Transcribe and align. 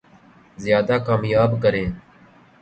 زیادہ 0.57 0.97
کامیاب 1.05 1.51
کریں 1.63 1.85